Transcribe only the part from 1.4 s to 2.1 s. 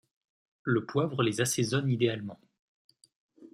assaisonne